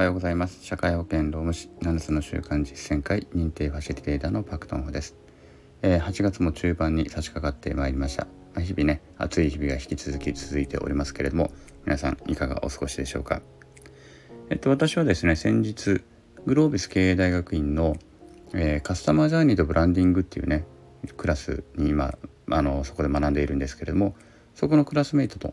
[0.00, 0.64] はようございます。
[0.64, 5.14] 社会保険労務士7つの習慣実践会認定ファシリテーターのパクトンホです、
[5.82, 8.24] えー、8月も中盤に差し掛かってまいりました、
[8.54, 11.50] まあ、日々ね暑い日々が引き続き続いておりますけれども
[11.84, 13.42] 皆さんいかがお過ごしでしょうか？
[14.48, 16.00] えっと私はですね先日
[16.46, 17.94] グロービス経営大学院の、
[18.54, 20.64] えー、カスタマージャーニーとブランディングっていうね
[21.18, 22.14] クラスに今
[22.48, 24.14] あのそこで学んでいるんですけれども
[24.54, 25.52] そこのクラスメイトと、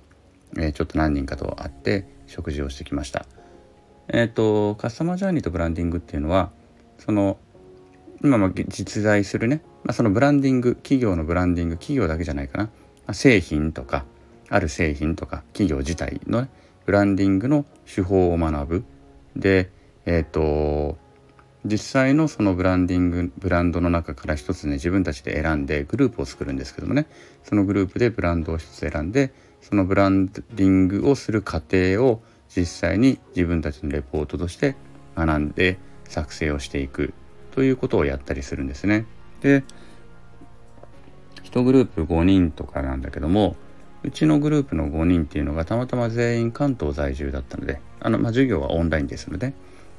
[0.56, 3.26] えー、ちょっと何人かと会って食事をしてきました。
[4.10, 6.52] えっ、ー、とカスタマージャーニーとブランディングっていうのは
[6.98, 7.38] その
[8.24, 12.72] 今も実在するね、まあ、そのブランディング企業のブランディング企業だけじゃないかな、ま
[13.08, 14.06] あ、製品とか
[14.50, 16.50] ある製品とか企業自体の、ね、
[16.86, 18.84] ブランディングの手法を学ぶ。
[19.36, 19.70] で
[20.06, 20.98] えっ、ー、と
[21.66, 27.08] 実際のそのブランディングブランドの中から一つね自分たちで選んでグループを作るんですけどもね。
[27.44, 32.22] そのグループでブランドを一つ選んでそのブランディングをする過程を
[32.56, 34.76] 実際に自分たちのレポートとして
[35.16, 37.14] 学んで作成をしていく
[37.52, 39.06] ということをやったりするんですね。
[39.42, 39.64] で
[41.44, 43.56] 1グループ5人とかなんだけども
[44.04, 49.54] うちのグループの5人っていうのがたまたま全員関東在住だったのであの、まあ、授業はオンラインですので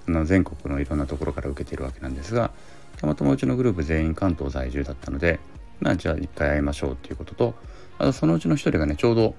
[0.06, 2.50] あの全国のいろんなところから受けているわけなんですが
[2.96, 5.40] たまたまうちのグループ全員関東在住だったので
[5.80, 7.54] まあじゃあ一回会いましょうっていうことと
[7.98, 9.34] あとそのうちの1人がねちょうど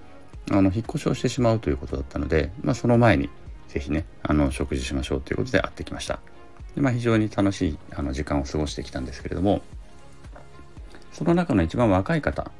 [0.51, 3.29] あの引っ越しをしてしまうということだったので、まあ、その前に
[3.67, 6.19] 是非ねあの食事しましょうということで会ってきました。
[6.75, 9.61] で、まあ、非常に楽しいあの時間を過ごしてきたんですけれども
[11.11, 12.51] その中の一番若い方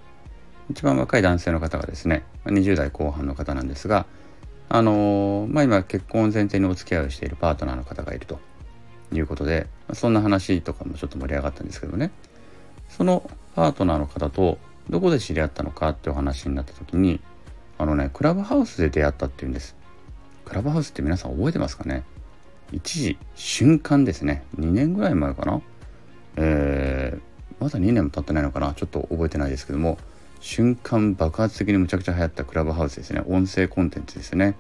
[0.70, 4.06] 一番若い男性の方がですね20代後半の方なんですが
[4.68, 8.40] あのー、まあ今結婚前提にお付き合いをしているパートナーの方がいると
[9.12, 12.12] いうことでそんな話とかもちょっと盛り上がったんですけどね。
[12.90, 14.58] そのパートナーの方と
[14.90, 17.22] どこで知り合ったのかってお話になった時に
[17.80, 19.76] あのねクラブハウスで出会ったっていうんです。
[20.46, 22.04] クラブハウスって皆さん覚えてますかね？
[22.72, 24.44] 一時瞬間ですね。
[24.60, 25.62] 2年ぐらい前かな？
[26.36, 28.74] えー、まだ2年も経ってないのかな？
[28.74, 29.98] ちょっと覚えてないですけども。
[30.42, 33.22] 瞬間爆発的にむちゃくちゃ流行ったクラブハウスですね。
[33.28, 34.56] 音声コンテンツですね、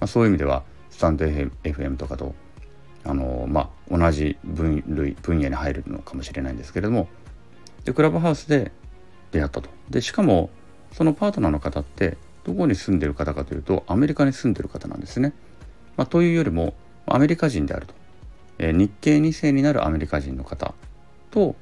[0.00, 2.34] まあ、そういう意味ではスタンド FM とかと
[3.04, 7.06] あのまあ同じ分類分野に入るのかもしれないんですけれども。
[7.84, 8.72] でクラブハウスで
[9.30, 9.70] 出会ったと。
[9.88, 10.50] でしかも
[10.90, 15.32] そのパートナーの方ってどこに住んでる方かというとアメリカに住んでる方なんですね。
[15.96, 16.74] まあ、というよりも
[17.06, 17.94] アメリカ人であると、
[18.58, 20.74] えー、日系2世になるアメリカ人の方
[21.30, 21.56] と、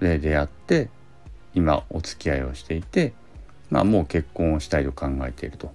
[0.00, 0.88] えー、出会って
[1.54, 3.14] 今お付き合いをしていて、
[3.70, 5.72] まあ、もう結婚をしたいと考えていると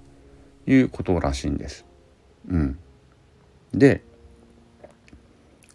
[0.67, 1.85] いうことらしいんです。
[2.47, 2.79] うん、
[3.73, 4.03] で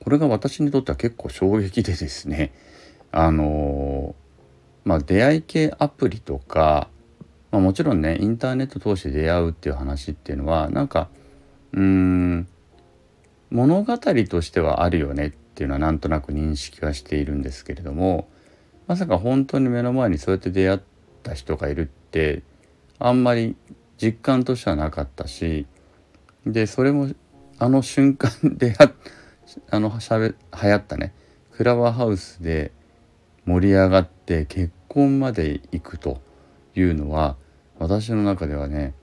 [0.03, 2.53] これが私にとっては結構衝撃でですね
[3.13, 6.89] あのー、まあ出会い系アプリとか
[7.51, 11.09] まあ、もちろんねインターネット通して出会うっていう話っていうのはなんか
[11.73, 12.49] うん
[13.51, 18.29] 物語としてはあるよねっていうのはなんとなく認識はしているんですけれども
[18.87, 20.81] まさか本当に目の前にそうやって出会っ
[21.23, 22.43] た人がいるって
[22.99, 23.57] あんまり
[23.99, 25.67] 実感としてはなかったし
[26.45, 27.09] でそれも
[27.59, 28.75] あの瞬間で
[29.71, 31.15] あのしゃべ流行ったね
[31.53, 32.73] クラブハウスで
[33.47, 36.26] 盛り上がって結婚まで行くと。
[36.81, 37.37] いうのは
[37.79, 38.95] 私の中ではね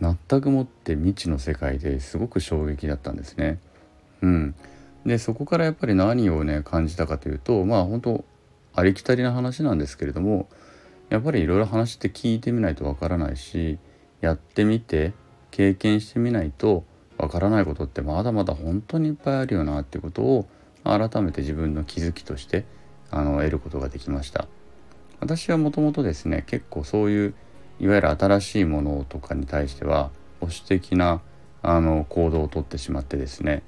[0.00, 3.60] 全くもって未知の世界ですごく衝撃だったんですね。
[4.20, 4.54] うん、
[5.04, 8.24] でそこからやっぱり何をね感じたかというとまあ本当
[8.74, 10.48] ありきたりな話なんですけれども
[11.10, 13.78] やっぱりいろいろ話って聞いてみないとわからないし
[14.20, 15.12] やってみて
[15.50, 16.84] 経験してみないと
[17.18, 20.48] わからないことってまだまだ本当にいっぱいあるよなっていうことを
[20.84, 22.64] 改めて自分の気づきとして
[23.10, 24.46] あの得ることができました。
[25.22, 27.34] 私はもともとですね結構そういう
[27.78, 30.10] いわゆる新しいものとかに対しては
[30.40, 31.22] 保守的な
[31.62, 33.62] あの行動をとってしまってですね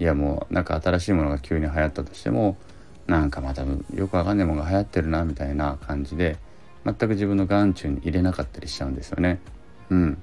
[0.00, 2.56] いやもうなんか新しいものが急に流行ったとしても
[3.06, 3.62] なんかまた
[3.94, 6.36] よくわかんないものが流行ってるなみたいな感じで
[6.84, 9.38] 全く自分の眼中に入れなかったりしちゃうんですよね。
[9.90, 10.18] うん、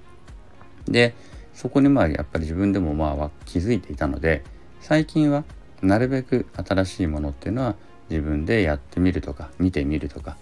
[0.90, 1.14] で
[1.54, 4.44] そこにまあやっぱり自分でもまあ気づいていたので
[4.82, 5.46] 最近は
[5.82, 7.76] なるべく新しいものっていうのは
[8.10, 10.36] 自分でやってみるとか見てみるとか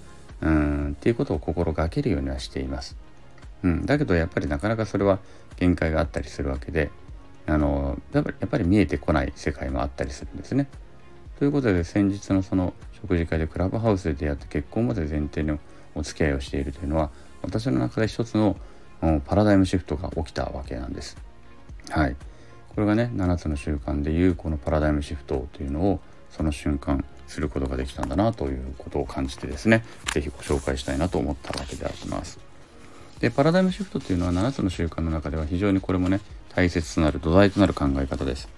[0.43, 2.97] うんっていうことを心がけるようにはしています。
[3.63, 5.19] うん、だけどやっぱりなかなかそれは
[5.55, 6.91] 限界があったりするわけで
[7.47, 10.67] あのやっぱり見えてこない世界もあったりするんですね。
[11.39, 15.59] ということで先日のその食事会でクラブハウスで出会って結婚まで前提の
[15.95, 17.09] お付き合いをしているというのは
[17.41, 18.57] 私の中で一つの
[19.25, 21.17] パラダイムシフトが起きたわけなんです。
[21.89, 22.15] はい。
[22.75, 25.99] これがね7つの習慣でいうこのパラダイムシフトというのを
[26.29, 29.83] その瞬間することができたんだなということを感じてですね
[30.13, 32.39] 是非ご紹介したいなと思ったわけであります。
[33.19, 36.19] でパラダイムシフトっていうのは7つの習慣の中では非常にこれもね
[36.55, 38.49] 大切となる土台となる考え方です。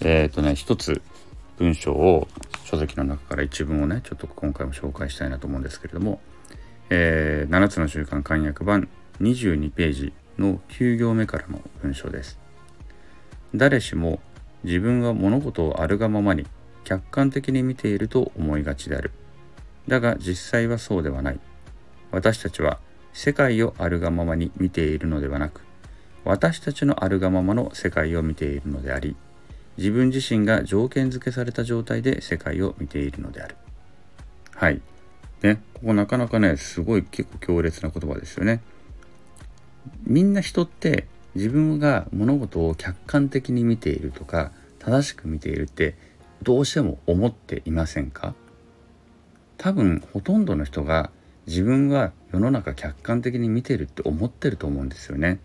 [0.00, 1.02] えっ、ー、とね一つ
[1.58, 2.26] 文章を
[2.64, 6.20] 書籍の中から一文をねちょっと今回も紹介したいなと思うんですけれども、
[6.90, 8.88] えー、7つの習慣簡約版
[9.20, 12.38] 22ページの9行目からの文章です。
[13.54, 14.20] 誰しも
[14.64, 16.46] 自分は物事をあるがままに
[16.88, 19.10] 客観的に見ていると思いがちである。
[19.88, 21.40] だが実際はそうではない。
[22.12, 22.78] 私たちは
[23.12, 25.60] 世界をあるがままに見ているのではなく、
[26.24, 29.16] 私たちのあるがままの世界を見ているのであり、
[29.76, 33.56] 自分自身が条件付けされた状態で世界を見ているのである。
[34.54, 34.80] はい。
[35.42, 38.62] ね、ここなかなかね、すごい結構強烈な言葉ですよね。
[40.04, 46.07] みんな人って自分が物事を客観的に見ているとか正しく見ているって
[46.42, 48.34] どうしても思っていませんか？
[49.56, 51.10] 多分ほとんどの人が
[51.46, 55.40] 自分は世の中客観的に見てるって思ってると思うんですよね。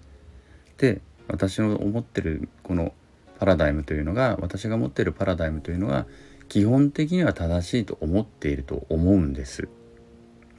[0.77, 2.93] で私の思ってるこの
[3.39, 6.05] パラダイムというのが私が持ってるパラダイムというのは
[6.49, 9.67] 基本的には正しいと思っていると思うんです。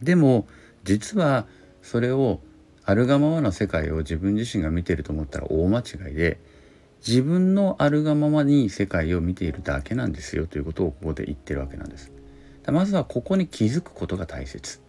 [0.02, 0.46] でも
[0.82, 1.46] 実は
[1.82, 2.40] それを
[2.84, 6.40] あるがままの世界を自分自身が見てると思ったら大間違いで
[7.06, 12.10] 自分のあるがままに世界を見ているだけなんですよということをここで言ってるわけなんです。
[12.66, 14.80] まずはここに気づくことが大切。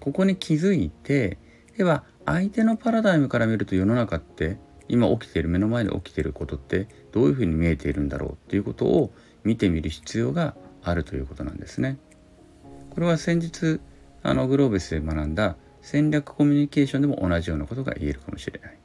[0.00, 1.38] ここに気づいて
[1.76, 4.56] では相手のパラダイムから見ると世の中って
[4.88, 9.12] 今起きている目の前で起きていることってどういうふうに見えているんだろうっていうことを
[9.44, 11.98] 見てみる必要があるということなんですね。
[12.90, 13.80] これは先日
[14.22, 18.78] あのグローベスで学んだ戦略コミュニケーションでも同じようなことが言えるかもしれない。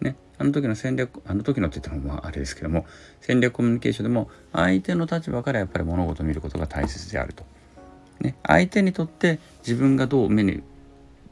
[0.00, 2.86] ね、あの時の戦略あの時のって言ってもああれですけども
[3.20, 7.44] 戦略コミュニケーションでも相手の立場からやっぱり物事を見ることが大切であると。
[8.20, 10.62] ね、相手にとって自分がどう目に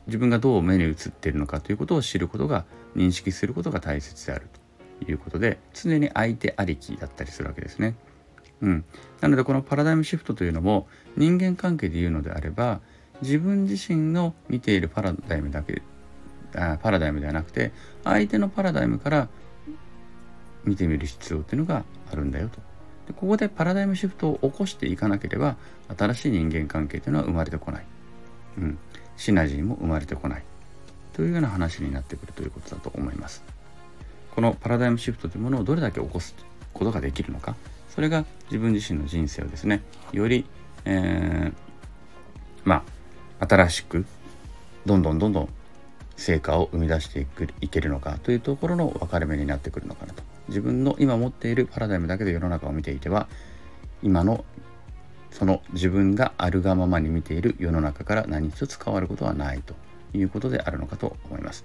[0.06, 4.48] 自分がどう目に映っているのかということを知ることが認識することが大切である
[5.00, 7.94] ということで常に相手ありきだったりするわけですね。
[8.60, 8.84] うん、
[9.20, 12.80] なのでこのパラダイムシフトというのも人間関係で言うのであれば
[13.20, 15.82] 自分自身の見ているパラダイムだけ
[16.56, 17.72] あパラダイムではなくて
[18.04, 19.28] 相手のパラダイムから
[20.64, 22.58] 見てみる必要っていうのがあるんだよと。
[23.06, 25.56] でここでパラダイムシフトを起こしていかなければ
[25.96, 27.84] 新しい人間関係というのは生まれてこない。
[28.58, 28.78] うん、
[29.16, 30.42] シナジーも生まれてこない。
[31.12, 33.42] というような話になってくるということだと思います。
[34.34, 36.34] このパラダイムシフトというものをどれだけ起こす
[36.72, 37.54] ことができるのか
[37.88, 39.80] それが自分自身の人生をですね
[40.12, 40.44] より、
[40.84, 41.54] えー、
[42.64, 42.82] ま
[43.38, 44.04] あ新しく
[44.84, 45.48] どんどんどんどん
[46.16, 53.28] 成果を生み出していくいけるのかというところの分かれ目になってくるのかなと自分の今持っているパラダイムだけで世の中を見ていては
[54.02, 54.44] 今の
[55.30, 59.74] その自分があるがままに見ている世の中から何一つ変わることはないと
[60.16, 61.64] いうことであるのかと思います。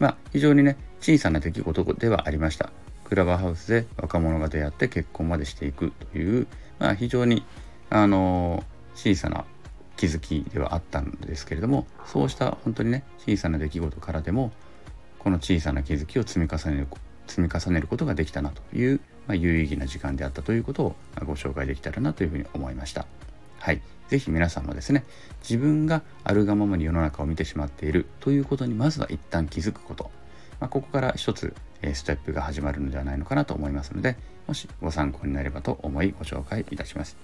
[0.00, 2.70] まあ非常にね小さな出来事ではありました。
[3.04, 6.46] クラブハウスで若者が出会って結婚までしていくという、
[6.78, 7.44] まあ、非常に
[7.90, 8.62] あの
[8.94, 9.44] 小さな
[10.00, 14.50] 気づきではあったんですけれどもそうした本当にね小さな出来事からでも
[15.18, 16.88] この小さな気づきを積み重ねる
[17.26, 23.04] 積み重ねることができたなという、まあ、有意義な時間であったということをご紹介できたらなというふうに思いました。
[23.58, 23.82] はい。
[24.08, 25.04] ぜひ皆さんもですね、
[25.42, 30.10] 自分があるがままに世の中を見てしまっているということにまずは一旦気づくこと。
[30.58, 34.16] まあ、ここから一つ、えステップが始まるのではないのかなと思いますので、
[34.48, 37.16] もしご参考になればと思いご紹介いたします。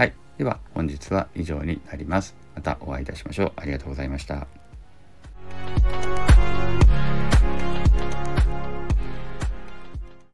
[0.00, 0.14] はい。
[0.38, 2.34] では本日は以上になります。
[2.54, 3.52] またお会いいたしましょう。
[3.56, 4.59] ありがとうございました。